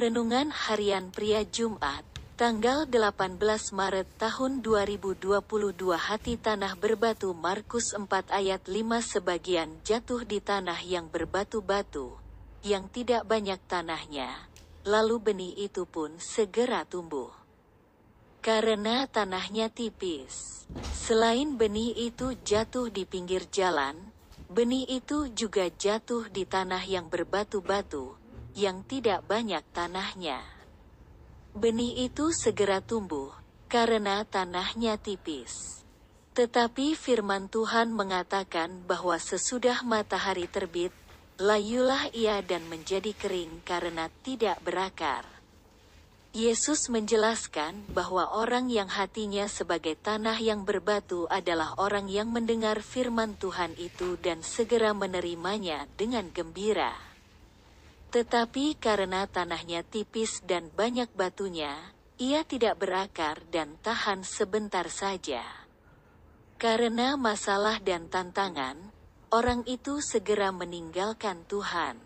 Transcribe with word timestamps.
Renungan 0.00 0.48
Harian 0.48 1.12
Pria 1.12 1.44
Jumat, 1.44 2.00
tanggal 2.40 2.88
18 2.88 3.36
Maret 3.76 4.08
tahun 4.16 4.64
2022 4.64 5.28
Hati 5.92 6.40
tanah 6.40 6.72
berbatu 6.72 7.36
Markus 7.36 7.92
4 7.92 8.08
ayat 8.32 8.64
5 8.64 8.80
Sebagian 9.04 9.68
jatuh 9.84 10.24
di 10.24 10.40
tanah 10.40 10.80
yang 10.88 11.12
berbatu-batu, 11.12 12.16
yang 12.64 12.88
tidak 12.88 13.28
banyak 13.28 13.60
tanahnya, 13.68 14.48
lalu 14.88 15.20
benih 15.20 15.68
itu 15.68 15.84
pun 15.84 16.16
segera 16.16 16.88
tumbuh. 16.88 17.28
Karena 18.40 19.04
tanahnya 19.04 19.68
tipis, 19.68 20.64
selain 20.96 21.60
benih 21.60 21.92
itu 21.92 22.32
jatuh 22.40 22.88
di 22.88 23.04
pinggir 23.04 23.52
jalan, 23.52 24.00
benih 24.48 24.88
itu 24.88 25.28
juga 25.36 25.68
jatuh 25.68 26.32
di 26.32 26.48
tanah 26.48 26.88
yang 26.88 27.12
berbatu-batu, 27.12 28.16
yang 28.54 28.82
tidak 28.86 29.26
banyak 29.26 29.62
tanahnya. 29.74 30.42
Benih 31.50 32.06
itu 32.06 32.30
segera 32.30 32.78
tumbuh, 32.78 33.34
karena 33.66 34.22
tanahnya 34.22 34.98
tipis. 34.98 35.82
Tetapi 36.30 36.94
firman 36.94 37.50
Tuhan 37.50 37.90
mengatakan 37.90 38.86
bahwa 38.86 39.18
sesudah 39.18 39.82
matahari 39.82 40.46
terbit, 40.46 40.94
layulah 41.42 42.06
ia 42.14 42.38
dan 42.38 42.70
menjadi 42.70 43.10
kering 43.18 43.66
karena 43.66 44.06
tidak 44.22 44.62
berakar. 44.62 45.26
Yesus 46.30 46.86
menjelaskan 46.86 47.90
bahwa 47.90 48.30
orang 48.38 48.70
yang 48.70 48.86
hatinya 48.86 49.50
sebagai 49.50 49.98
tanah 49.98 50.38
yang 50.38 50.62
berbatu 50.62 51.26
adalah 51.26 51.74
orang 51.74 52.06
yang 52.06 52.30
mendengar 52.30 52.78
firman 52.86 53.34
Tuhan 53.34 53.74
itu 53.74 54.14
dan 54.22 54.46
segera 54.46 54.94
menerimanya 54.94 55.90
dengan 55.98 56.30
gembira. 56.30 57.09
Tetapi 58.10 58.74
karena 58.74 59.30
tanahnya 59.30 59.86
tipis 59.86 60.42
dan 60.42 60.66
banyak 60.74 61.06
batunya, 61.14 61.94
ia 62.18 62.42
tidak 62.42 62.82
berakar 62.82 63.38
dan 63.54 63.78
tahan 63.80 64.26
sebentar 64.26 64.90
saja. 64.90 65.46
Karena 66.58 67.14
masalah 67.14 67.78
dan 67.78 68.10
tantangan, 68.10 68.76
orang 69.30 69.62
itu 69.70 70.02
segera 70.02 70.50
meninggalkan 70.50 71.46
Tuhan. 71.46 71.96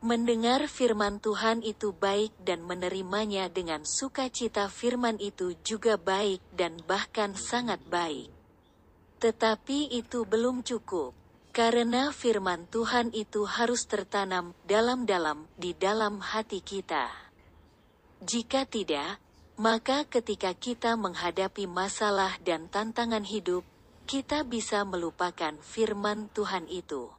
Mendengar 0.00 0.68
firman 0.68 1.20
Tuhan 1.20 1.64
itu 1.64 1.92
baik 1.92 2.36
dan 2.40 2.60
menerimanya 2.64 3.48
dengan 3.48 3.84
sukacita 3.84 4.68
firman 4.68 5.16
itu 5.20 5.56
juga 5.64 5.96
baik 5.96 6.40
dan 6.52 6.80
bahkan 6.84 7.32
sangat 7.32 7.80
baik. 7.88 8.28
Tetapi 9.20 9.92
itu 9.92 10.24
belum 10.24 10.64
cukup. 10.64 11.12
Karena 11.60 12.08
firman 12.08 12.64
Tuhan 12.72 13.12
itu 13.12 13.44
harus 13.44 13.84
tertanam 13.84 14.56
dalam-dalam 14.64 15.44
di 15.60 15.76
dalam 15.76 16.16
hati 16.24 16.64
kita. 16.64 17.12
Jika 18.24 18.64
tidak, 18.64 19.20
maka 19.60 20.08
ketika 20.08 20.56
kita 20.56 20.96
menghadapi 20.96 21.68
masalah 21.68 22.40
dan 22.40 22.72
tantangan 22.72 23.28
hidup, 23.28 23.60
kita 24.08 24.40
bisa 24.40 24.88
melupakan 24.88 25.52
firman 25.60 26.32
Tuhan 26.32 26.64
itu. 26.64 27.12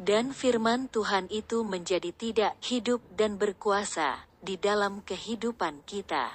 Dan 0.00 0.32
firman 0.32 0.88
Tuhan 0.88 1.28
itu 1.28 1.68
menjadi 1.68 2.16
tidak 2.16 2.56
hidup 2.64 3.04
dan 3.12 3.36
berkuasa 3.36 4.24
di 4.40 4.56
dalam 4.56 5.04
kehidupan 5.04 5.84
kita. 5.84 6.32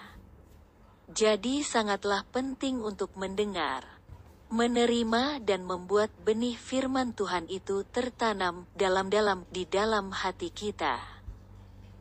Jadi 1.09 1.65
sangatlah 1.65 2.21
penting 2.29 2.85
untuk 2.85 3.17
mendengar 3.17 3.98
menerima 4.49 5.45
dan 5.45 5.61
membuat 5.61 6.09
benih 6.25 6.57
firman 6.57 7.13
Tuhan 7.13 7.45
itu 7.53 7.85
tertanam 7.85 8.65
dalam-dalam 8.73 9.45
di 9.53 9.69
dalam 9.69 10.09
hati 10.09 10.49
kita. 10.49 10.97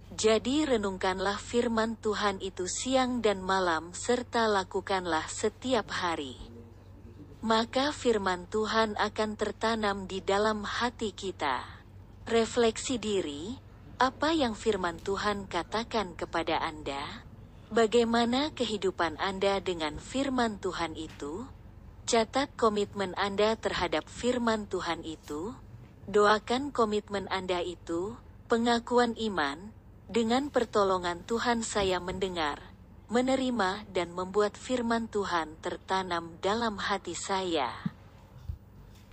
Jadi 0.08 0.64
renungkanlah 0.64 1.36
firman 1.36 2.00
Tuhan 2.00 2.40
itu 2.40 2.64
siang 2.64 3.20
dan 3.20 3.44
malam 3.44 3.92
serta 3.92 4.48
lakukanlah 4.48 5.28
setiap 5.28 5.92
hari. 5.92 6.40
Maka 7.44 7.92
firman 7.92 8.48
Tuhan 8.48 8.96
akan 8.96 9.30
tertanam 9.36 10.08
di 10.08 10.24
dalam 10.24 10.64
hati 10.64 11.12
kita. 11.12 11.62
Refleksi 12.24 12.96
diri, 12.96 13.54
apa 14.00 14.32
yang 14.32 14.56
firman 14.56 14.96
Tuhan 15.04 15.44
katakan 15.46 16.16
kepada 16.16 16.64
Anda? 16.64 17.28
Bagaimana 17.68 18.56
kehidupan 18.56 19.20
Anda 19.20 19.60
dengan 19.60 20.00
firman 20.00 20.56
Tuhan 20.56 20.96
itu? 20.96 21.57
Catat 22.08 22.48
komitmen 22.56 23.12
Anda 23.20 23.52
terhadap 23.60 24.08
firman 24.08 24.64
Tuhan 24.64 25.04
itu. 25.04 25.52
Doakan 26.08 26.72
komitmen 26.72 27.28
Anda 27.28 27.60
itu, 27.60 28.16
pengakuan 28.48 29.12
iman, 29.12 29.76
dengan 30.08 30.48
pertolongan 30.48 31.20
Tuhan 31.28 31.60
saya 31.60 32.00
mendengar, 32.00 32.64
menerima 33.12 33.84
dan 33.92 34.16
membuat 34.16 34.56
firman 34.56 35.04
Tuhan 35.12 35.60
tertanam 35.60 36.32
dalam 36.40 36.80
hati 36.80 37.12
saya. 37.12 37.87